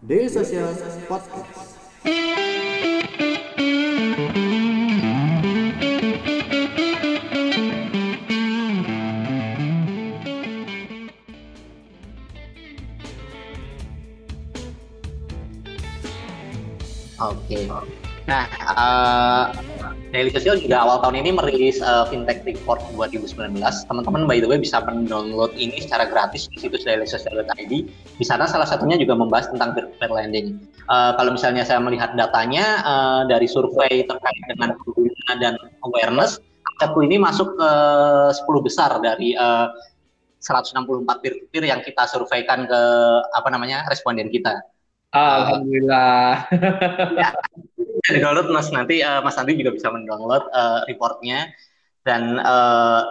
[0.00, 0.72] Daily Social
[1.04, 1.76] Podcast.
[17.20, 17.68] Oke.
[18.24, 19.52] Nah, uh,
[20.08, 23.56] Daily Social juga awal tahun ini merilis uh, Fintech Report 2019.
[23.88, 27.72] Teman-teman by the way bisa mendownload ini secara gratis di situs dailysocial.id.
[28.20, 30.60] Di sana salah satunya juga membahas tentang peer-to-peer lending.
[30.92, 35.54] Uh, kalau misalnya saya melihat datanya uh, dari survei terkait dengan pengguna dan
[35.88, 36.36] awareness,
[36.76, 37.70] Akadku ini masuk ke
[38.40, 39.68] 10 besar dari uh,
[40.40, 40.80] 164
[41.20, 42.80] peer-to-peer yang kita surveikan ke
[43.36, 44.60] apa namanya responden kita.
[45.12, 46.48] Alhamdulillah.
[47.20, 47.30] ya,
[48.16, 51.52] download mas nanti uh, mas Andi juga bisa mendownload uh, reportnya
[52.06, 53.02] dan uh,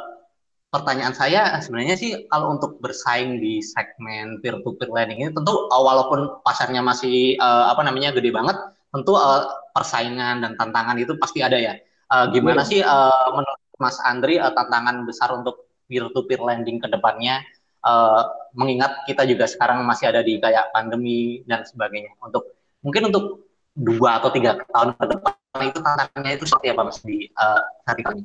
[0.70, 5.70] pertanyaan saya sebenarnya sih kalau untuk bersaing di segmen peer to peer lending ini tentu
[5.70, 8.58] uh, walaupun pasarnya masih uh, apa namanya gede banget
[8.94, 11.74] tentu uh, persaingan dan tantangan itu pasti ada ya
[12.14, 12.70] uh, gimana yeah.
[12.70, 17.42] sih uh, menurut Mas Andri uh, tantangan besar untuk peer to peer lending ke depannya
[17.84, 18.22] uh,
[18.54, 22.16] mengingat kita juga sekarang masih ada di kayak pandemi dan sebagainya.
[22.20, 27.00] Untuk mungkin untuk dua atau tiga tahun ke depan itu tantangannya itu seperti apa mas
[27.04, 28.24] di uh, saat ini?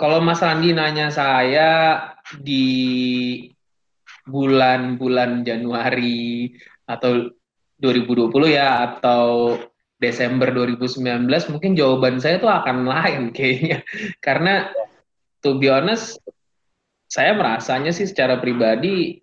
[0.00, 2.00] Kalau Mas Randi nanya saya
[2.40, 2.64] di
[4.24, 6.48] bulan-bulan Januari
[6.88, 7.28] atau
[7.76, 9.60] 2020 ya atau
[10.00, 13.84] Desember 2019 mungkin jawaban saya tuh akan lain kayaknya
[14.24, 14.72] karena
[15.44, 16.16] to be honest
[17.10, 19.20] saya merasanya sih secara pribadi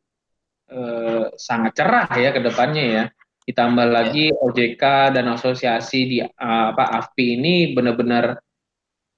[0.69, 3.03] eh, sangat cerah ya ke depannya ya.
[3.47, 8.43] Ditambah lagi OJK dan asosiasi di apa AFPI ini benar-benar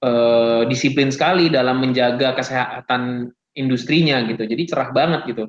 [0.02, 4.42] eh, disiplin sekali dalam menjaga kesehatan industrinya gitu.
[4.44, 5.44] Jadi cerah banget gitu.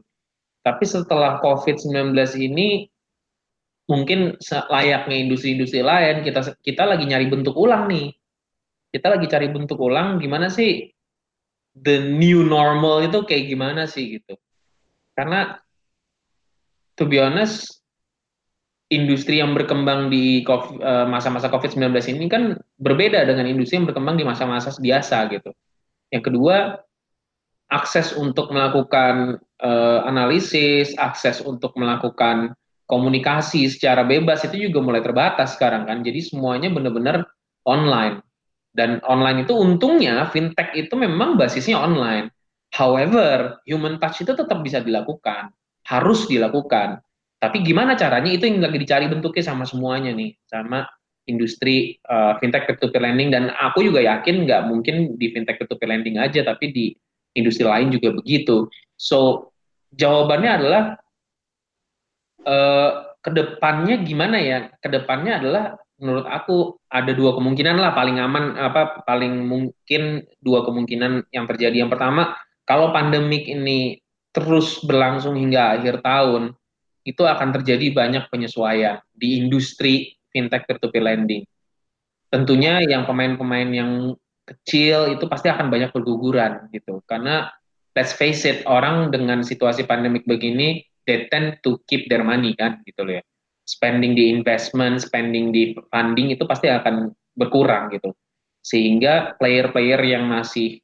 [0.62, 2.86] Tapi setelah COVID-19 ini
[3.90, 4.40] mungkin
[4.72, 8.14] layaknya industri-industri lain kita kita lagi nyari bentuk ulang nih.
[8.92, 10.92] Kita lagi cari bentuk ulang gimana sih
[11.76, 14.38] the new normal itu kayak gimana sih gitu.
[15.18, 15.58] Karena
[16.96, 17.81] to be honest
[18.92, 24.28] industri yang berkembang di eh, masa-masa COVID-19 ini kan berbeda dengan industri yang berkembang di
[24.28, 25.56] masa-masa biasa gitu.
[26.12, 26.76] Yang kedua,
[27.72, 32.52] akses untuk melakukan uh, analisis, akses untuk melakukan
[32.84, 36.04] komunikasi secara bebas itu juga mulai terbatas sekarang kan.
[36.04, 37.24] Jadi semuanya benar-benar
[37.64, 38.20] online.
[38.76, 42.28] Dan online itu untungnya fintech itu memang basisnya online.
[42.76, 45.52] However, human touch itu tetap bisa dilakukan,
[45.88, 47.04] harus dilakukan.
[47.42, 50.86] Tapi gimana caranya itu yang lagi dicari bentuknya sama semuanya nih, sama
[51.26, 56.22] industri uh, fintech peer-to-peer lending dan aku juga yakin nggak mungkin di fintech peer-to-peer lending
[56.22, 56.86] aja, tapi di
[57.34, 58.70] industri lain juga begitu.
[58.94, 59.50] So
[59.98, 60.84] jawabannya adalah
[62.46, 62.92] uh,
[63.26, 64.70] ke depannya gimana ya?
[64.78, 65.64] Ke depannya adalah
[66.02, 71.86] menurut aku ada dua kemungkinan lah paling aman apa paling mungkin dua kemungkinan yang terjadi.
[71.86, 74.02] Yang pertama, kalau pandemik ini
[74.34, 76.58] terus berlangsung hingga akhir tahun,
[77.02, 81.44] itu akan terjadi banyak penyesuaian di industri fintech peer-to-peer lending.
[82.32, 84.16] Tentunya yang pemain-pemain yang
[84.48, 87.04] kecil itu pasti akan banyak berguguran gitu.
[87.04, 87.52] Karena
[87.98, 92.80] let's face it, orang dengan situasi pandemik begini, they tend to keep their money kan
[92.88, 93.24] gitu loh ya
[93.72, 98.12] spending di investment, spending di funding itu pasti akan berkurang gitu.
[98.62, 100.84] Sehingga player-player yang masih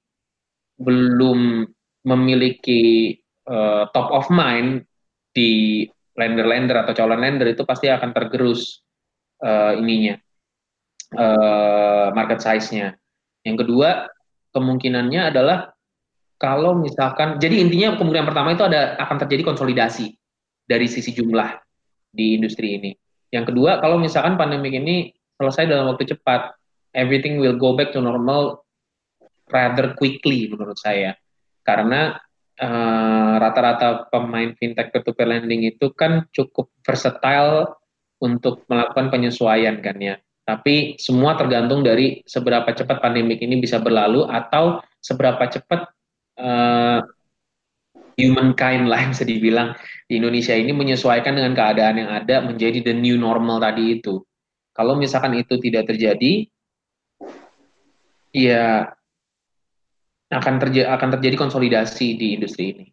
[0.79, 1.67] belum
[2.07, 3.17] memiliki
[3.49, 4.87] uh, top of mind
[5.35, 5.83] di
[6.17, 8.81] lender-lender atau calon lender itu pasti akan tergerus
[9.45, 10.17] uh, ininya
[11.13, 12.97] uh, market size-nya.
[13.45, 14.09] Yang kedua
[14.51, 15.71] kemungkinannya adalah
[16.41, 20.17] kalau misalkan jadi intinya kemungkinan pertama itu ada akan terjadi konsolidasi
[20.65, 21.53] dari sisi jumlah
[22.13, 22.91] di industri ini.
[23.29, 26.55] Yang kedua, kalau misalkan pandemik ini selesai dalam waktu cepat,
[26.97, 28.65] everything will go back to normal
[29.53, 31.13] rather quickly menurut saya.
[31.61, 32.15] Karena
[32.57, 37.77] rata-rata uh, pemain fintech peer-to-peer lending itu kan cukup versatile
[38.17, 40.17] untuk melakukan penyesuaian kan ya.
[40.47, 45.91] Tapi semua tergantung dari seberapa cepat pandemik ini bisa berlalu atau seberapa cepat
[46.39, 47.03] uh,
[48.17, 49.77] humankind lah bisa dibilang
[50.09, 54.23] di Indonesia ini menyesuaikan dengan keadaan yang ada menjadi the new normal tadi itu.
[54.73, 56.49] Kalau misalkan itu tidak terjadi,
[58.33, 58.96] ya
[60.27, 62.85] akan terjadi akan terjadi konsolidasi di industri ini.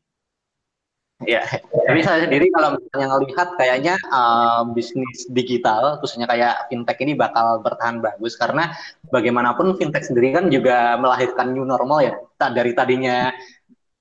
[1.22, 1.46] Ya,
[1.86, 7.62] tapi saya sendiri kalau misalnya ngelihat kayaknya uh, bisnis digital, khususnya kayak fintech ini bakal
[7.62, 8.74] bertahan bagus karena
[9.14, 12.18] bagaimanapun fintech sendiri kan juga melahirkan new normal ya.
[12.36, 13.30] Dari tadinya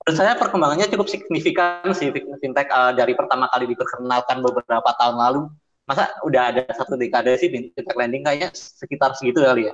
[0.04, 5.42] menurut saya perkembangannya cukup signifikan sih fintech uh, dari pertama kali diperkenalkan beberapa tahun lalu.
[5.86, 9.74] Masa udah ada satu dekade sih fintech lending kayaknya sekitar segitu kali ya?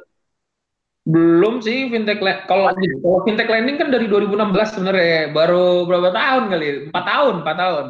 [1.07, 6.67] Belum sih fintech kalau kalau fintech lending kan dari 2016 sebenarnya baru berapa tahun kali?
[6.91, 7.85] Empat tahun, empat tahun.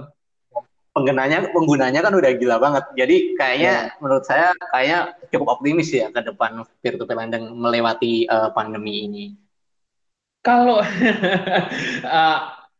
[0.89, 2.83] Penggunanya penggunanya kan udah gila banget.
[2.93, 3.99] Jadi kayaknya yeah.
[4.01, 4.99] menurut saya kayaknya
[5.33, 9.25] cukup optimis ya ke depan peer to peer lending melewati uh, pandemi ini.
[10.45, 12.39] Kalau uh,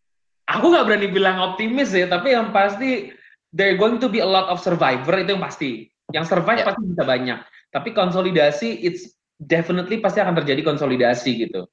[0.54, 3.14] aku nggak berani bilang optimis ya, tapi yang pasti
[3.50, 5.90] there going to be a lot of survivor itu yang pasti.
[6.14, 6.68] Yang survive yeah.
[6.70, 7.40] pasti bisa banyak.
[7.70, 11.66] Tapi konsolidasi it's definitely pasti akan terjadi konsolidasi gitu.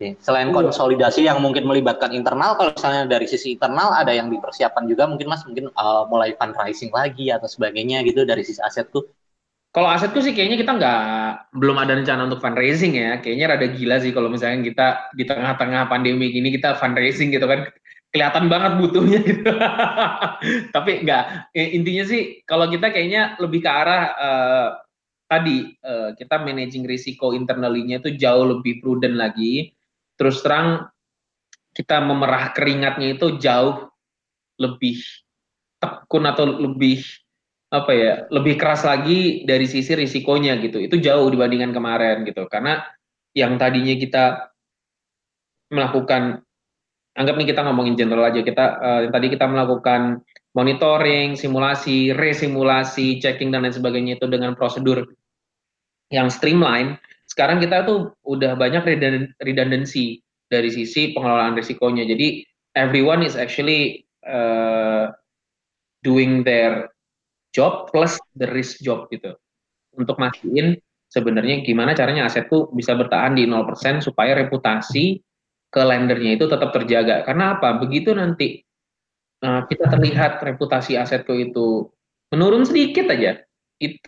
[0.00, 0.56] Selain iya.
[0.56, 5.28] konsolidasi yang mungkin melibatkan internal, kalau misalnya dari sisi internal ada yang dipersiapkan juga mungkin
[5.28, 9.04] mas mungkin uh, mulai fundraising lagi atau sebagainya gitu dari sisi aset tuh.
[9.76, 11.00] Kalau asetku sih kayaknya kita nggak
[11.52, 13.20] belum ada rencana untuk fundraising ya.
[13.20, 17.68] Kayaknya rada gila sih kalau misalnya kita di tengah-tengah pandemi ini kita fundraising gitu kan.
[18.10, 19.52] Kelihatan banget butuhnya gitu.
[20.74, 21.54] Tapi nggak.
[21.54, 24.68] Intinya sih kalau kita kayaknya lebih ke arah uh,
[25.30, 29.70] tadi uh, kita managing risiko internalinya itu jauh lebih prudent lagi.
[30.18, 30.90] Terus terang
[31.70, 33.86] kita memerah keringatnya itu jauh
[34.58, 34.98] lebih
[35.78, 37.00] tekun atau lebih
[37.70, 42.82] apa ya lebih keras lagi dari sisi risikonya gitu itu jauh dibandingkan kemarin gitu karena
[43.30, 44.24] yang tadinya kita
[45.70, 46.42] melakukan
[47.14, 50.18] anggap nih kita ngomongin general aja kita uh, tadi kita melakukan
[50.50, 55.06] monitoring simulasi resimulasi checking dan lain sebagainya itu dengan prosedur
[56.10, 56.98] yang streamline
[57.30, 58.82] sekarang kita tuh udah banyak
[59.38, 62.42] redundancy dari sisi pengelolaan risikonya jadi
[62.74, 65.10] everyone is actually uh,
[66.02, 66.90] doing their
[67.52, 69.34] job plus the risk job gitu.
[69.98, 70.78] Untuk mastiin
[71.10, 75.18] sebenarnya gimana caranya asetku bisa bertahan di 0% supaya reputasi
[75.70, 77.26] ke lendernya itu tetap terjaga.
[77.26, 77.78] Karena apa?
[77.78, 78.62] Begitu nanti
[79.42, 81.90] uh, kita terlihat reputasi asetku itu
[82.30, 83.42] menurun sedikit aja,
[83.82, 83.98] itu,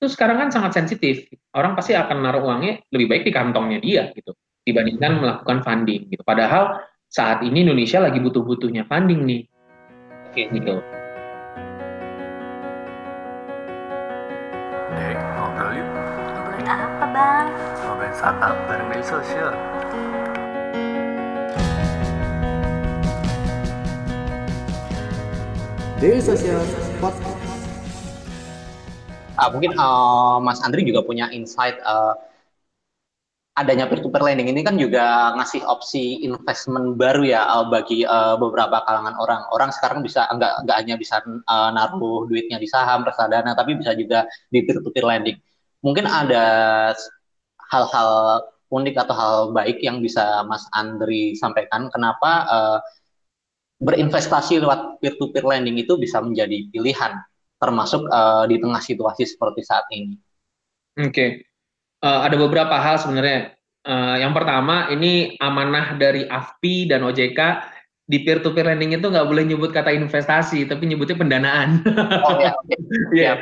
[0.00, 1.28] itu sekarang kan sangat sensitif.
[1.52, 4.32] Orang pasti akan naruh uangnya lebih baik di kantongnya dia gitu
[4.64, 6.24] dibandingkan melakukan funding gitu.
[6.24, 9.42] Padahal saat ini Indonesia lagi butuh-butuhnya funding nih.
[10.32, 10.80] Oke, gitu.
[18.10, 19.52] startup bareng media sosial.
[26.00, 26.60] Daily Social
[27.00, 27.29] Podcast.
[29.40, 32.12] Uh, mungkin uh, Mas Andri juga punya insight uh,
[33.56, 38.84] adanya peer-to-peer lending ini kan juga ngasih opsi investment baru ya uh, bagi uh, beberapa
[38.84, 39.40] kalangan orang.
[39.52, 43.96] Orang sekarang bisa nggak nggak hanya bisa uh, naruh duitnya di saham, reksadana, tapi bisa
[43.96, 45.36] juga di peer-to-peer lending.
[45.80, 46.44] Mungkin ada
[47.72, 48.10] hal-hal
[48.70, 52.78] unik atau hal baik yang bisa Mas Andri sampaikan kenapa uh,
[53.80, 57.16] berinvestasi lewat peer-to-peer lending itu bisa menjadi pilihan
[57.60, 60.16] termasuk uh, di tengah situasi seperti saat ini.
[60.96, 61.28] Oke, okay.
[62.02, 63.54] uh, ada beberapa hal sebenarnya.
[63.80, 67.40] Uh, yang pertama ini amanah dari AFPI dan OJK
[68.10, 71.86] di peer to peer lending itu nggak boleh nyebut kata investasi tapi nyebutnya pendanaan.
[72.26, 72.42] Oh.
[73.14, 73.38] Iya.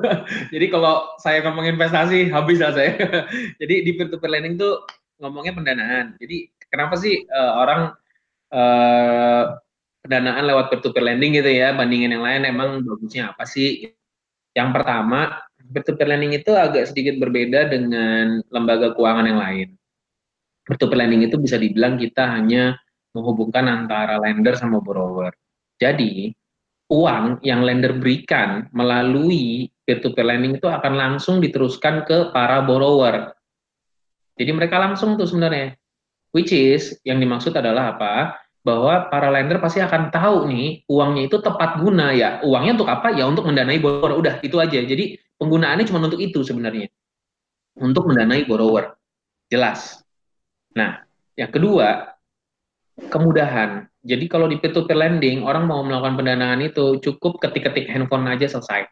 [0.54, 2.94] Jadi kalau saya ngomong investasi habis lah saya.
[3.60, 4.86] Jadi di peer to peer lending tuh
[5.18, 6.14] ngomongnya pendanaan.
[6.22, 7.80] Jadi kenapa sih uh, orang
[8.54, 9.58] uh,
[10.02, 13.94] pendanaan lewat peer to peer lending gitu ya bandingin yang lain emang bagusnya apa sih?
[14.52, 15.40] Yang pertama,
[15.72, 19.68] peer to peer lending itu agak sedikit berbeda dengan lembaga keuangan yang lain.
[20.66, 22.76] Peer to peer lending itu bisa dibilang kita hanya
[23.14, 25.32] menghubungkan antara lender sama borrower.
[25.80, 26.32] Jadi,
[26.92, 33.32] uang yang lender berikan melalui peer-to-peer lending itu akan langsung diteruskan ke para borrower.
[34.36, 35.76] Jadi mereka langsung tuh sebenarnya.
[36.32, 38.36] Which is, yang dimaksud adalah apa?
[38.62, 42.38] Bahwa para lender pasti akan tahu nih, uangnya itu tepat guna ya.
[42.46, 43.10] Uangnya untuk apa?
[43.10, 44.14] Ya untuk mendanai borrower.
[44.14, 44.78] Udah, itu aja.
[44.78, 46.86] Jadi penggunaannya cuma untuk itu sebenarnya.
[47.74, 48.94] Untuk mendanai borrower.
[49.50, 50.06] Jelas.
[50.78, 51.02] Nah,
[51.34, 52.14] yang kedua,
[53.10, 53.90] kemudahan.
[54.02, 58.86] Jadi kalau di peer-to-peer lending, orang mau melakukan pendanaan itu cukup ketik-ketik handphone aja selesai.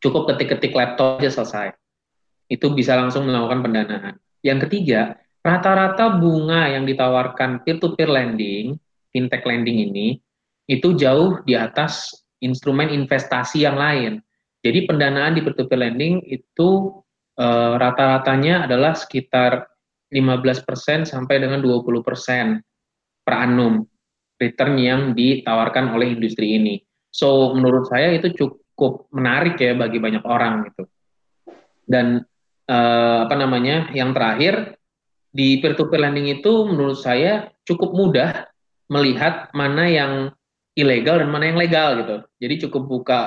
[0.00, 1.76] Cukup ketik-ketik laptop aja selesai.
[2.48, 4.14] Itu bisa langsung melakukan pendanaan.
[4.40, 8.74] Yang ketiga, rata-rata bunga yang ditawarkan peer-to-peer lending,
[9.14, 10.18] fintech lending ini,
[10.66, 12.10] itu jauh di atas
[12.42, 14.18] instrumen investasi yang lain.
[14.66, 16.98] Jadi pendanaan di peer-to-peer lending itu
[17.38, 19.70] uh, rata-ratanya adalah sekitar
[20.10, 22.02] 15% sampai dengan 20%
[23.22, 23.86] per annum
[24.38, 26.78] return yang ditawarkan oleh industri ini.
[27.10, 30.84] So menurut saya itu cukup menarik ya bagi banyak orang gitu.
[31.82, 32.22] Dan
[32.68, 33.90] eh, apa namanya?
[33.90, 34.54] Yang terakhir
[35.36, 38.48] di peer-to-peer lending itu menurut saya cukup mudah
[38.88, 40.12] melihat mana yang
[40.72, 42.16] ilegal dan mana yang legal gitu.
[42.40, 43.20] Jadi cukup buka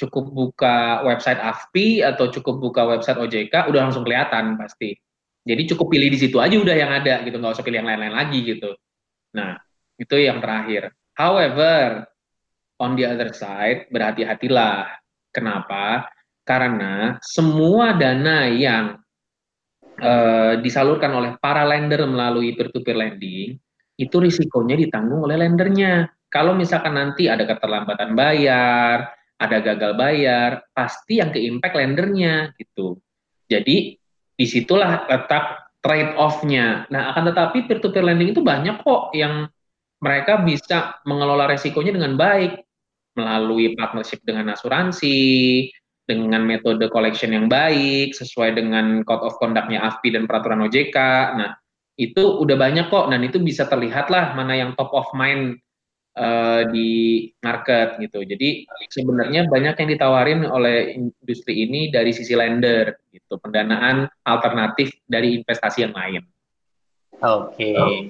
[0.00, 4.96] cukup buka website AFPI atau cukup buka website OJK udah langsung kelihatan pasti.
[5.44, 8.16] Jadi cukup pilih di situ aja udah yang ada gitu, nggak usah pilih yang lain-lain
[8.16, 8.76] lagi gitu.
[9.36, 9.56] Nah,
[9.96, 10.92] itu yang terakhir.
[11.16, 12.08] However,
[12.80, 14.88] on the other side, berhati-hatilah.
[15.32, 16.08] Kenapa?
[16.44, 19.00] Karena semua dana yang
[20.00, 23.54] uh, disalurkan oleh para lender melalui peer-to-peer lending,
[24.00, 26.08] itu risikonya ditanggung oleh lendernya.
[26.32, 32.96] Kalau misalkan nanti ada keterlambatan bayar, ada gagal bayar, pasti yang ke impact lendernya gitu.
[33.50, 33.98] Jadi
[34.40, 36.88] di situlah letak trade off-nya.
[36.88, 39.48] Nah, akan tetapi peer-to-peer lending itu banyak kok yang
[40.00, 42.64] mereka bisa mengelola resikonya dengan baik
[43.16, 45.68] melalui partnership dengan asuransi,
[46.10, 50.98] dengan metode collection yang baik, sesuai dengan code of conduct-nya AFPI dan peraturan OJK.
[51.38, 51.54] Nah,
[51.94, 55.62] itu udah banyak kok, dan itu bisa terlihat lah mana yang top of mind
[56.18, 58.26] uh, di market gitu.
[58.26, 65.38] Jadi sebenarnya banyak yang ditawarin oleh industri ini dari sisi lender gitu, pendanaan alternatif dari
[65.38, 66.26] investasi yang lain.
[67.20, 68.08] Oke, okay.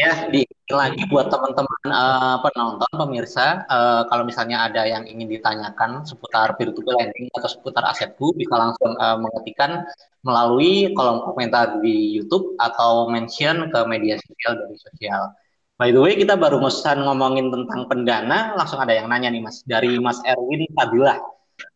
[0.00, 0.40] ya di
[0.72, 6.96] lagi buat teman-teman uh, penonton pemirsa, uh, kalau misalnya ada yang ingin ditanyakan seputar peer-to-peer
[6.96, 9.84] lending atau seputar asetku, bisa langsung uh, mengetikkan
[10.24, 15.28] melalui kolom komentar di YouTube atau mention ke media sosial dari sosial.
[15.76, 19.60] By the way, kita baru ngosan ngomongin tentang pendana, langsung ada yang nanya nih Mas,
[19.68, 21.20] dari Mas Erwin Fadilah.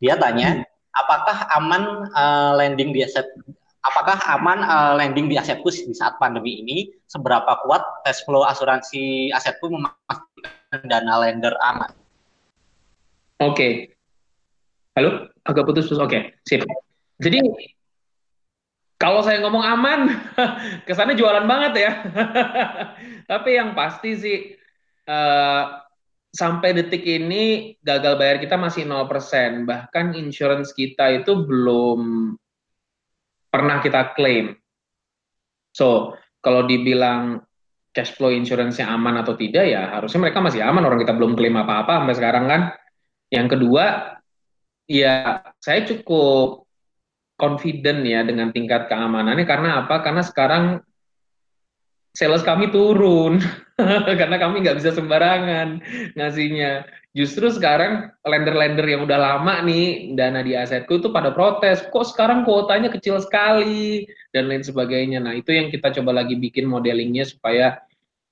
[0.00, 0.64] Dia tanya,
[0.96, 3.28] apakah aman uh, landing di aset
[3.82, 6.78] apakah aman uh, landing di asetku di saat pandemi ini?
[7.10, 11.90] Seberapa kuat cash flow asuransi asetku memastikan dana lender aman?
[13.42, 13.54] Oke.
[13.54, 13.72] Okay.
[14.92, 15.98] Halo, agak putus-putus.
[15.98, 16.22] Oke, okay.
[16.44, 16.62] sip.
[17.18, 17.40] Jadi
[19.00, 20.00] kalau saya ngomong aman,
[20.86, 21.92] kesannya jualan banget ya.
[23.30, 24.38] Tapi yang pasti sih,
[25.08, 25.64] uh,
[26.32, 29.66] sampai detik ini gagal bayar kita masih 0%.
[29.66, 32.32] Bahkan insurance kita itu belum
[33.52, 34.56] pernah kita klaim.
[35.76, 37.44] So, kalau dibilang
[37.92, 40.88] cash flow insurance-nya aman atau tidak, ya harusnya mereka masih aman.
[40.88, 42.62] Orang kita belum klaim apa-apa sampai sekarang kan.
[43.28, 44.16] Yang kedua,
[44.88, 46.64] ya saya cukup
[47.36, 50.00] confident ya dengan tingkat keamanannya karena apa?
[50.00, 50.64] Karena sekarang
[52.12, 53.40] sales kami turun
[54.20, 55.80] karena kami nggak bisa sembarangan
[56.16, 57.01] ngasihnya.
[57.12, 62.48] Justru sekarang lender-lender yang udah lama nih dana di asetku itu pada protes, kok sekarang
[62.48, 65.20] kuotanya kecil sekali dan lain sebagainya.
[65.20, 67.84] Nah itu yang kita coba lagi bikin modelingnya supaya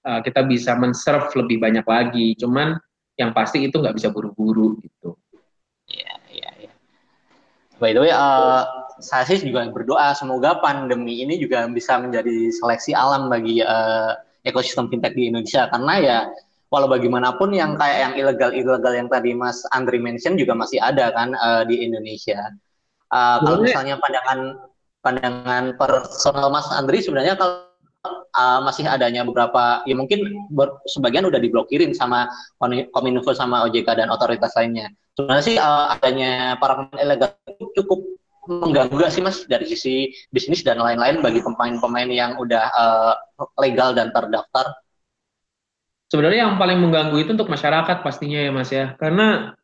[0.08, 2.32] uh, kita bisa men-serve lebih banyak lagi.
[2.40, 2.80] Cuman
[3.20, 5.12] yang pasti itu nggak bisa buru-buru gitu.
[5.84, 6.72] Iya, iya, iya.
[7.76, 8.64] By the way, uh,
[9.04, 14.88] saya sih juga berdoa semoga pandemi ini juga bisa menjadi seleksi alam bagi uh, ekosistem
[14.88, 16.18] fintech di Indonesia karena ya
[16.70, 21.34] walau bagaimanapun yang kayak yang ilegal-ilegal yang tadi Mas Andri mention juga masih ada kan
[21.34, 22.38] uh, di Indonesia.
[23.10, 24.70] Uh, kalau misalnya pandangan
[25.02, 27.66] pandangan personal Mas Andri sebenarnya kalau
[28.38, 32.30] uh, masih adanya beberapa ya mungkin ber, sebagian udah diblokirin sama
[32.94, 34.88] Kominfo sama OJK dan otoritas lainnya.
[35.18, 37.34] Sebenarnya sih uh, adanya para ilegal
[37.74, 37.98] cukup
[38.50, 43.14] mengganggu gak sih mas dari sisi bisnis dan lain-lain bagi pemain-pemain yang udah uh,
[43.60, 44.70] legal dan terdaftar?
[46.10, 49.54] Sebenarnya yang paling mengganggu itu untuk masyarakat pastinya ya mas ya, karena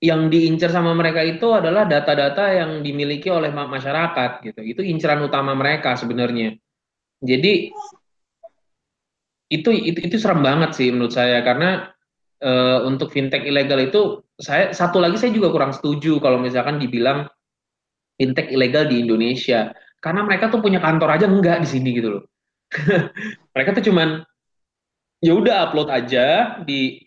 [0.00, 4.60] yang diincar sama mereka itu adalah data-data yang dimiliki oleh masyarakat gitu.
[4.64, 6.56] Itu inceran utama mereka sebenarnya.
[7.20, 7.72] Jadi
[9.52, 11.92] itu itu itu serem banget sih menurut saya karena
[12.40, 17.28] uh, untuk fintech ilegal itu saya satu lagi saya juga kurang setuju kalau misalkan dibilang
[18.16, 19.70] fintech ilegal di Indonesia
[20.00, 22.24] karena mereka tuh punya kantor aja enggak di sini gitu loh
[23.54, 24.24] mereka tuh cuman
[25.24, 27.00] ya udah upload aja di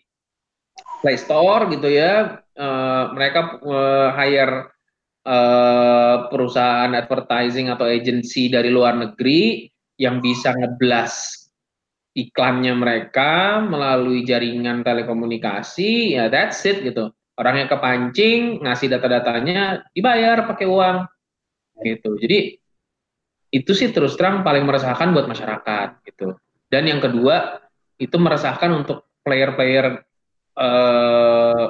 [0.98, 2.42] Play Store gitu ya.
[2.58, 4.74] Uh, mereka uh, hire
[5.22, 11.46] uh, perusahaan advertising atau agency dari luar negeri yang bisa ngeblas
[12.18, 16.18] iklannya mereka melalui jaringan telekomunikasi.
[16.18, 17.14] Ya that's it gitu.
[17.38, 21.06] Orangnya kepancing ngasih data-datanya dibayar pakai uang.
[21.78, 22.10] Gitu.
[22.18, 22.38] Jadi
[23.54, 26.34] itu sih terus terang paling meresahkan buat masyarakat gitu.
[26.66, 27.67] Dan yang kedua
[27.98, 30.02] itu meresahkan untuk player-player
[30.58, 31.66] eh,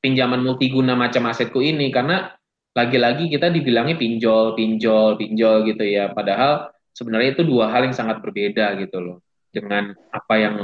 [0.00, 1.90] pinjaman multiguna macam asetku ini.
[1.90, 2.30] Karena
[2.72, 6.14] lagi-lagi kita dibilangnya pinjol pinjol pinjol gitu ya.
[6.14, 9.18] Padahal sebenarnya itu dua hal yang sangat berbeda gitu loh.
[9.50, 10.54] Dengan apa yang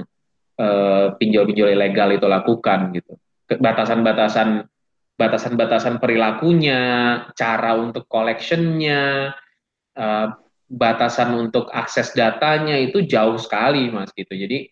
[0.57, 3.19] eh, pinjol-pinjol ilegal itu lakukan gitu.
[3.47, 4.67] Batasan-batasan
[5.17, 6.81] batasan-batasan perilakunya,
[7.33, 9.33] cara untuk collectionnya,
[9.97, 10.29] uh,
[10.69, 14.31] batasan untuk akses datanya itu jauh sekali mas gitu.
[14.31, 14.71] Jadi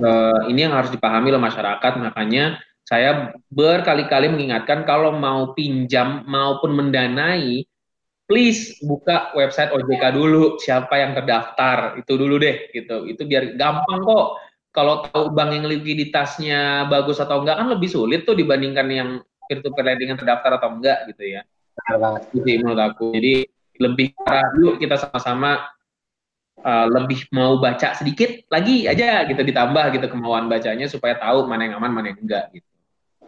[0.00, 1.92] uh, ini yang harus dipahami oleh masyarakat.
[2.00, 7.64] Makanya saya berkali-kali mengingatkan kalau mau pinjam maupun mendanai
[8.24, 10.56] please buka website OJK dulu.
[10.60, 12.00] Siapa yang terdaftar?
[12.00, 13.04] Itu dulu deh gitu.
[13.08, 14.28] Itu biar gampang kok.
[14.74, 19.08] Kalau tahu bank yang likuiditasnya bagus atau enggak kan lebih sulit tuh dibandingkan yang
[19.46, 21.46] peer-to-peer lending yang terdaftar atau enggak gitu ya.
[21.78, 22.22] Benar banget.
[22.34, 23.06] Jadi menurut aku.
[23.14, 23.34] Jadi
[23.78, 24.06] lebih
[24.58, 25.66] yuk kita sama-sama
[26.62, 31.66] uh, lebih mau baca sedikit lagi aja gitu ditambah gitu kemauan bacanya supaya tahu mana
[31.66, 32.68] yang aman mana yang enggak gitu.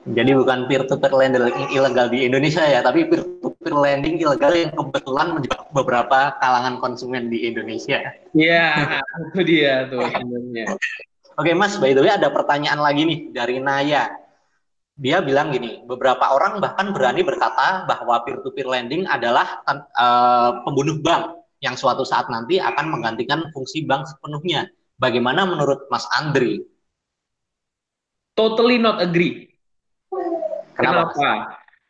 [0.07, 5.67] Jadi bukan peer-to-peer lending ilegal di Indonesia ya, tapi peer-to-peer lending ilegal yang kebetulan menjebak
[5.75, 8.15] beberapa kalangan konsumen di Indonesia.
[8.31, 10.79] Iya, itu dia tuh sebenarnya.
[11.35, 14.15] Oke Mas, by the way ada pertanyaan lagi nih dari Naya.
[14.97, 21.36] Dia bilang gini, beberapa orang bahkan berani berkata bahwa peer-to-peer lending adalah uh, pembunuh bank
[21.65, 24.69] yang suatu saat nanti akan menggantikan fungsi bank sepenuhnya.
[24.97, 26.65] Bagaimana menurut Mas Andri?
[28.37, 29.49] Totally not agree.
[30.77, 31.13] Kenapa?
[31.13, 31.31] Kenapa?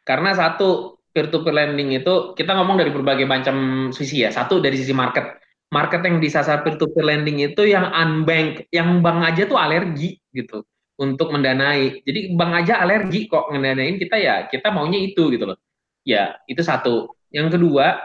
[0.07, 4.31] Karena satu peer-to-peer lending itu kita ngomong dari berbagai macam sisi ya.
[4.31, 5.43] Satu dari sisi market
[5.75, 10.63] market yang disasar peer-to-peer lending itu yang unbank, yang bank aja tuh alergi gitu
[10.97, 12.03] untuk mendanai.
[12.07, 15.59] Jadi bank aja alergi kok ngedanain kita ya, kita maunya itu gitu loh.
[16.07, 17.11] Ya, itu satu.
[17.35, 17.99] Yang kedua,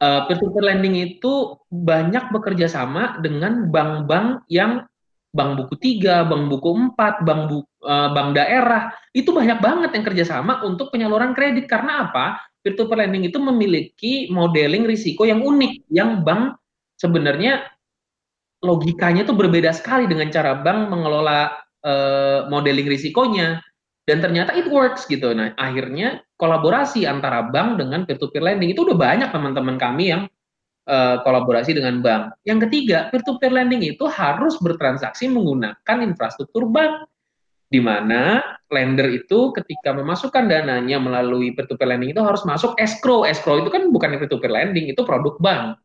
[0.00, 4.84] uh, peer-to-peer lending itu banyak bekerja sama dengan bank-bank yang
[5.30, 10.04] bank buku tiga, bank buku empat, bank bu, uh, bank daerah itu banyak banget yang
[10.04, 12.50] kerjasama untuk penyaluran kredit karena apa?
[12.60, 16.60] peer-to-peer lending itu memiliki modeling risiko yang unik, yang bank
[17.00, 17.64] sebenarnya
[18.60, 23.64] logikanya itu berbeda sekali dengan cara bank mengelola uh, modeling risikonya.
[24.10, 25.30] Dan ternyata it works gitu.
[25.30, 30.26] Nah, akhirnya kolaborasi antara bank dengan peer-to-peer lending itu udah banyak teman-teman kami yang
[30.90, 32.34] uh, kolaborasi dengan bank.
[32.42, 37.06] Yang ketiga, peer-to-peer lending itu harus bertransaksi menggunakan infrastruktur bank
[37.70, 43.22] di mana lender itu ketika memasukkan dananya melalui peer-to-peer lending itu harus masuk escrow.
[43.22, 45.78] Escrow itu kan bukan peer-to-peer lending, itu produk bank.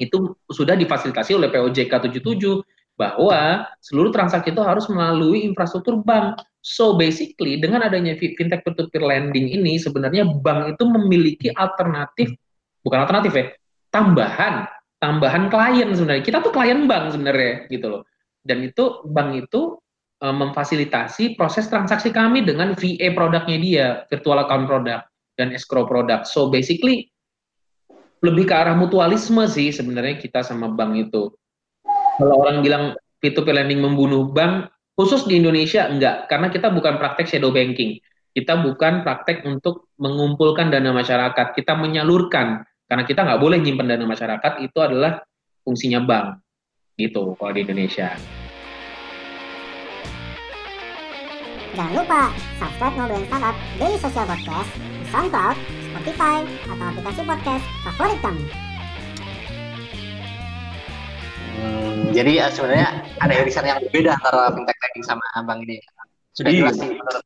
[0.00, 2.64] Itu sudah difasilitasi oleh POJK 77
[2.96, 6.40] bahwa seluruh transaksi itu harus melalui infrastruktur bank.
[6.64, 12.34] So basically dengan adanya fintech peer-to-peer lending ini sebenarnya bank itu memiliki alternatif
[12.82, 13.46] bukan alternatif ya,
[13.94, 14.66] tambahan
[14.98, 16.24] tambahan klien sebenarnya.
[16.24, 18.02] Kita tuh klien bank sebenarnya gitu loh.
[18.46, 19.78] Dan itu bank itu
[20.22, 25.02] uh, memfasilitasi proses transaksi kami dengan VA produknya dia, virtual account product
[25.36, 26.30] dan escrow product.
[26.30, 27.10] So basically
[28.24, 31.30] lebih ke arah mutualisme sih sebenarnya kita sama bank itu.
[32.16, 37.28] Kalau orang bilang P2P lending membunuh bank, khusus di Indonesia enggak, karena kita bukan praktek
[37.28, 38.00] shadow banking.
[38.32, 42.64] Kita bukan praktek untuk mengumpulkan dana masyarakat, kita menyalurkan.
[42.88, 45.20] Karena kita nggak boleh nyimpan dana masyarakat, itu adalah
[45.64, 46.40] fungsinya bank.
[46.96, 48.12] Gitu kalau di Indonesia.
[51.76, 55.56] Jangan lupa subscribe Ngobrolin Startup Daily Social Podcast di SoundCloud,
[55.92, 56.36] Spotify,
[56.72, 58.44] atau aplikasi podcast favorit kamu.
[61.66, 65.82] Hmm, jadi uh, sebenarnya ada irisan yang berbeda antara fintech trading sama bank ini.
[66.36, 66.60] Sudah iya.
[66.62, 67.24] jelas sih menurut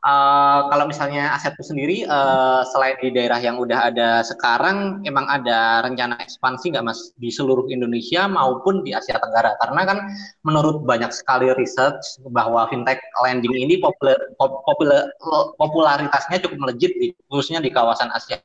[0.00, 5.84] Uh, kalau misalnya asetku sendiri, uh, selain di daerah yang udah ada sekarang, emang ada
[5.84, 9.60] rencana ekspansi nggak mas di seluruh Indonesia maupun di Asia Tenggara?
[9.60, 9.98] Karena kan
[10.40, 12.00] menurut banyak sekali research
[12.32, 15.04] bahwa fintech lending ini populer, populer,
[15.60, 18.40] popularitasnya cukup melejit, di, khususnya di kawasan Asia.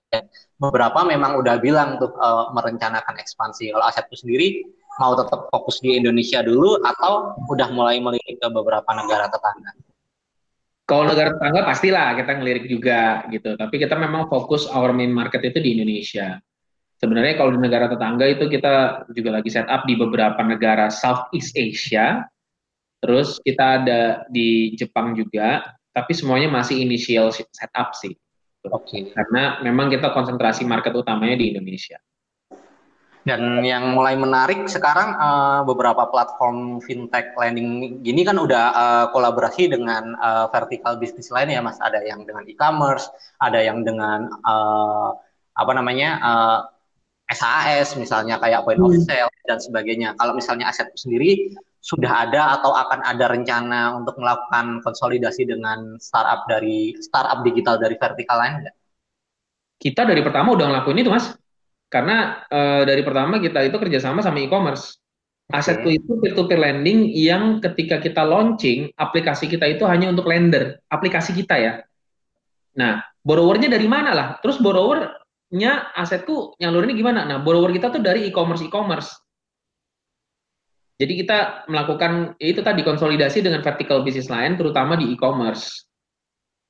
[0.60, 3.72] Beberapa memang udah bilang tuh uh, merencanakan ekspansi.
[3.72, 4.60] Kalau asetku sendiri
[5.00, 9.72] mau tetap fokus di Indonesia dulu atau udah mulai melirik ke beberapa negara tetangga?
[10.86, 13.58] Kalau negara tetangga pastilah kita ngelirik juga gitu.
[13.58, 16.38] Tapi kita memang fokus our main market itu di Indonesia.
[16.96, 21.58] Sebenarnya kalau di negara tetangga itu kita juga lagi set up di beberapa negara Southeast
[21.58, 22.24] Asia.
[23.04, 28.16] Terus kita ada di Jepang juga, tapi semuanya masih initial setup sih.
[28.66, 28.74] Oke.
[28.82, 29.02] Okay.
[29.14, 32.00] Karena memang kita konsentrasi market utamanya di Indonesia.
[33.26, 39.66] Dan yang mulai menarik sekarang uh, beberapa platform fintech lending gini kan udah uh, kolaborasi
[39.66, 41.82] dengan uh, vertical bisnis lain ya Mas.
[41.82, 43.10] Ada yang dengan e-commerce,
[43.42, 45.18] ada yang dengan uh,
[45.58, 46.60] apa namanya uh,
[47.34, 49.02] SAS misalnya kayak point of hmm.
[49.10, 50.14] sale dan sebagainya.
[50.22, 51.50] Kalau misalnya aset sendiri
[51.82, 57.98] sudah ada atau akan ada rencana untuk melakukan konsolidasi dengan startup dari startup digital dari
[57.98, 58.76] vertikal lain enggak?
[59.82, 61.34] Kita dari pertama udah ngelakuin itu Mas
[61.90, 64.98] karena uh, dari pertama kita itu kerjasama sama e-commerce.
[65.54, 71.38] Asetku itu peer-to-peer lending yang ketika kita launching, aplikasi kita itu hanya untuk lender, aplikasi
[71.38, 71.74] kita ya.
[72.82, 74.28] Nah, borrowernya dari mana lah?
[74.42, 77.22] Terus borrower borrowernya asetku nyalurinnya gimana?
[77.24, 79.10] Nah, borrower kita tuh dari e-commerce e-commerce.
[80.96, 85.88] Jadi kita melakukan ya itu tadi konsolidasi dengan vertical business lain, terutama di e-commerce.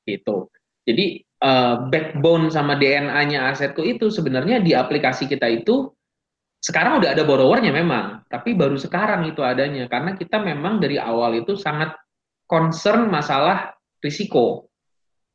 [0.06, 0.50] Gitu.
[0.86, 5.92] Jadi uh, backbone sama DNA-nya asetku itu sebenarnya di aplikasi kita itu
[6.66, 11.38] sekarang udah ada borrowernya memang, tapi baru sekarang itu adanya karena kita memang dari awal
[11.38, 11.94] itu sangat
[12.50, 14.70] concern masalah risiko.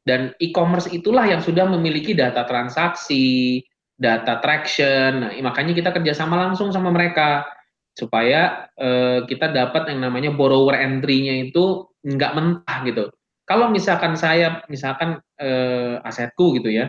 [0.02, 3.62] Dan e-commerce itulah yang sudah memiliki data transaksi,
[3.94, 5.28] data traction.
[5.28, 7.46] Nah, makanya kita kerjasama langsung sama mereka
[7.94, 13.04] supaya eh, kita dapat yang namanya borrower entry-nya itu nggak mentah gitu.
[13.50, 16.86] Kalau misalkan saya, misalkan eh, asetku gitu ya,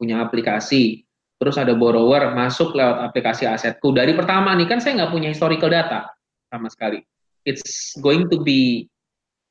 [0.00, 1.04] punya aplikasi,
[1.36, 5.68] terus ada borrower masuk lewat aplikasi asetku dari pertama nih kan saya nggak punya historical
[5.68, 6.08] data
[6.48, 7.04] sama sekali.
[7.44, 8.88] It's going to be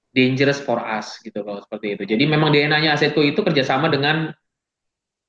[0.09, 2.03] dangerous for us gitu kalau seperti itu.
[2.17, 4.33] Jadi memang DNA-nya asetku itu kerjasama dengan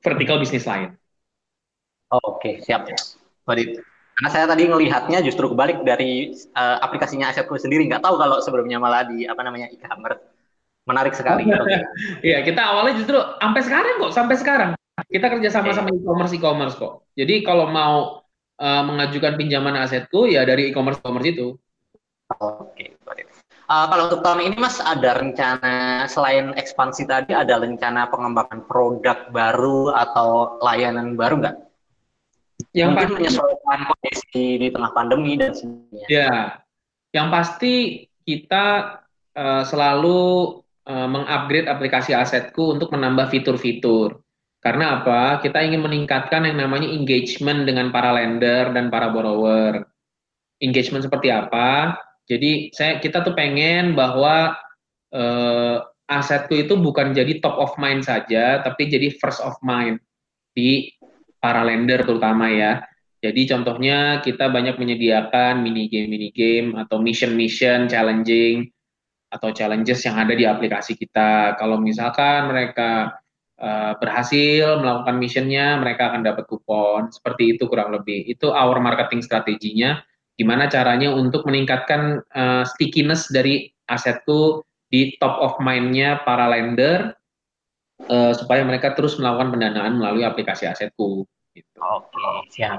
[0.01, 0.97] vertical bisnis lain.
[2.09, 2.65] Oh, oke okay.
[2.65, 2.89] siap.
[3.45, 3.77] Baik.
[4.19, 7.87] karena saya tadi melihatnya justru kebalik dari uh, aplikasinya asetku sendiri.
[7.87, 10.38] Nggak tahu kalau sebelumnya malah di apa namanya e-commerce
[10.89, 11.45] menarik sekali
[12.27, 14.71] Iya, kita awalnya justru sampai sekarang kok, sampai sekarang
[15.07, 17.07] kita kerja sama sama e-commerce e-commerce kok.
[17.15, 18.27] Jadi kalau mau
[18.59, 21.49] uh, mengajukan pinjaman asetku ya dari e-commerce e-commerce itu.
[22.29, 23.25] Oke, okay.
[23.73, 29.33] uh, kalau untuk tahun ini Mas ada rencana selain ekspansi tadi ada rencana pengembangan produk
[29.33, 31.57] baru atau layanan baru nggak?
[32.77, 36.07] Yang Mungkin pasti, menyesuaikan kondisi di tengah pandemi dan sebagainya.
[36.11, 36.33] Ya,
[37.17, 38.67] yang pasti kita
[39.33, 44.25] uh, selalu uh, mengupgrade aplikasi asetku untuk menambah fitur-fitur.
[44.59, 45.39] Karena apa?
[45.39, 49.87] Kita ingin meningkatkan yang namanya engagement dengan para lender dan para borrower.
[50.59, 51.95] Engagement seperti apa?
[52.27, 54.59] Jadi saya kita tuh pengen bahwa
[55.15, 55.79] eh,
[56.11, 60.03] asetku itu bukan jadi top of mind saja, tapi jadi first of mind
[60.51, 60.91] di
[61.39, 62.83] para lender terutama ya.
[63.23, 68.67] Jadi contohnya kita banyak menyediakan mini game mini game atau mission mission challenging
[69.29, 71.57] atau challenges yang ada di aplikasi kita.
[71.61, 73.21] Kalau misalkan mereka
[73.61, 77.13] uh, berhasil melakukan missionnya, mereka akan dapat kupon.
[77.13, 78.25] Seperti itu kurang lebih.
[78.25, 80.01] Itu our marketing strateginya.
[80.39, 87.13] Gimana caranya untuk meningkatkan uh, stickiness dari asetku di top of mind-nya para lender
[88.09, 91.27] uh, supaya mereka terus melakukan pendanaan melalui aplikasi asetku.
[91.53, 91.77] Gitu.
[91.83, 92.23] Oke,
[92.55, 92.79] siap.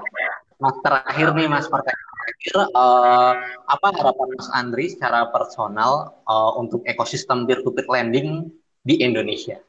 [0.60, 3.34] Mas terakhir nih Mas pertanyaan terakhir, uh,
[3.72, 8.52] apa harapan Mas Andri secara personal uh, untuk ekosistem peer-to-peer lending
[8.84, 9.64] di Indonesia?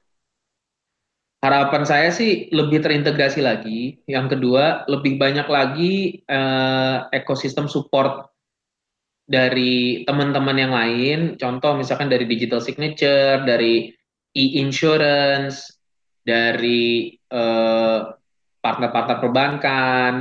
[1.41, 3.97] Harapan saya sih lebih terintegrasi lagi.
[4.05, 8.29] Yang kedua, lebih banyak lagi uh, ekosistem support
[9.31, 11.39] dari teman-teman yang lain.
[11.39, 13.95] Contoh misalkan dari digital signature, dari
[14.35, 15.81] e-insurance,
[16.27, 18.01] dari partner eh,
[18.61, 20.13] partner-partner perbankan,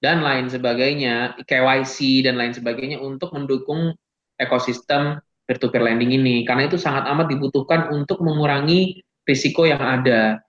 [0.00, 3.96] dan lain sebagainya, KYC dan lain sebagainya untuk mendukung
[4.36, 6.44] ekosistem peer-to-peer lending ini.
[6.44, 10.40] Karena itu sangat amat dibutuhkan untuk mengurangi risiko yang ada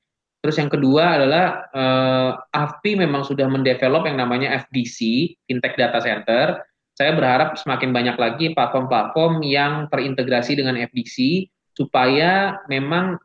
[0.47, 4.97] Terus yang kedua adalah uh, eh, AFPI memang sudah mendevelop yang namanya FDC,
[5.49, 6.62] Fintech Data Center.
[6.95, 13.19] Saya berharap semakin banyak lagi platform-platform yang terintegrasi dengan FDC supaya memang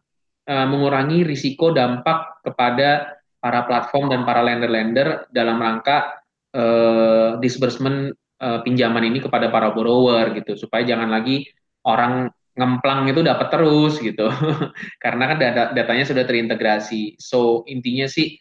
[0.50, 6.22] uh, mengurangi risiko dampak kepada para platform dan para lender-lender dalam rangka
[6.54, 10.54] uh, disbursement uh, pinjaman ini kepada para borrower gitu.
[10.54, 11.50] Supaya jangan lagi
[11.82, 14.30] orang ngemplang itu dapat terus gitu.
[15.02, 17.18] Karena kan data datanya sudah terintegrasi.
[17.18, 18.38] So intinya sih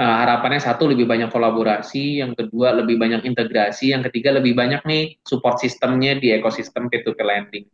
[0.00, 2.24] uh, harapannya satu lebih banyak kolaborasi.
[2.24, 3.92] Yang kedua lebih banyak integrasi.
[3.92, 7.68] Yang ketiga lebih banyak nih support sistemnya di ekosistem P2P lending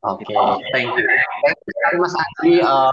[0.00, 0.36] Oke, okay,
[0.72, 1.04] thank you.
[1.44, 1.60] Thank
[1.92, 2.88] you Mas Andri uh,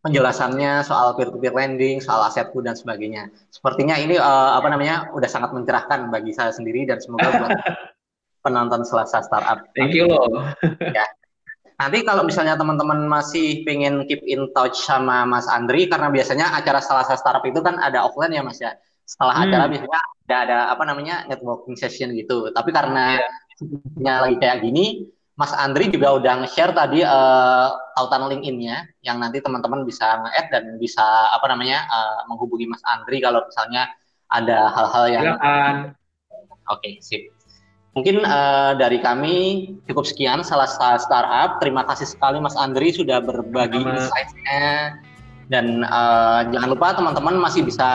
[0.00, 3.28] penjelasannya soal peer-to-peer lending, soal asetku dan sebagainya.
[3.52, 7.52] Sepertinya ini uh, apa namanya udah sangat mencerahkan bagi saya sendiri dan semoga buat
[8.44, 9.68] penonton Selasa Startup.
[9.76, 10.48] Thank you loh.
[10.80, 11.04] ya.
[11.76, 16.80] Nanti kalau misalnya teman-teman masih pengen keep in touch sama Mas Andri, karena biasanya acara
[16.80, 18.72] Selasa Startup itu kan ada offline ya Mas ya.
[19.04, 19.44] Setelah hmm.
[19.44, 22.48] acara biasanya ada, ada apa namanya networking session gitu.
[22.48, 23.20] Tapi karena
[24.00, 24.24] yeah.
[24.24, 25.04] lagi kayak gini,
[25.36, 30.64] Mas Andri juga udah nge-share tadi uh, tautan LinkedIn-nya yang nanti teman-teman bisa nge-add dan
[30.80, 33.84] bisa apa namanya uh, menghubungi Mas Andri kalau misalnya
[34.32, 35.24] ada hal-hal yang
[36.66, 37.22] Oke, okay, sip.
[37.94, 41.62] Mungkin uh, dari kami cukup sekian salah satu startup.
[41.62, 44.98] Terima kasih sekali Mas Andri sudah berbagi insight-nya.
[45.46, 47.86] Dan uh, jangan lupa teman-teman masih bisa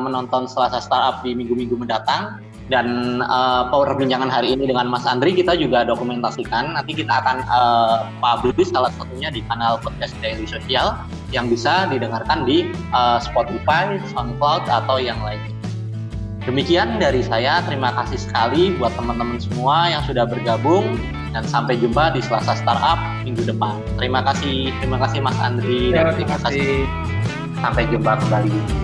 [0.00, 2.40] menonton Selasa Startup di minggu-minggu mendatang.
[2.72, 6.72] Dan uh, perbincangan hari ini dengan Mas Andri kita juga dokumentasikan.
[6.72, 8.08] Nanti kita akan uh,
[8.40, 10.96] publish salah satunya di kanal podcast Daily Sosial
[11.28, 15.54] yang bisa didengarkan di uh, Spotify, SoundCloud atau yang lain.
[16.44, 17.64] Demikian dari saya.
[17.64, 20.96] Terima kasih sekali buat teman-teman semua yang sudah bergabung
[21.32, 23.80] dan sampai jumpa di Selasa Startup minggu depan.
[23.96, 26.84] Terima kasih, terima kasih Mas Andri ya, dan terima kasih.
[27.64, 28.83] Sampai jumpa kembali.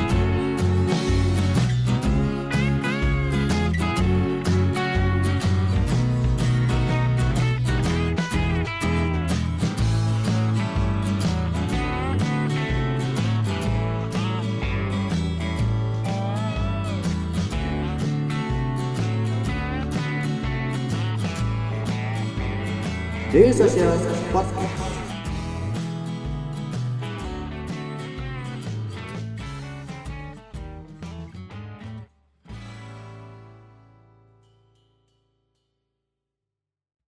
[23.31, 23.97] Daily Social
[24.33, 24.80] Podcast.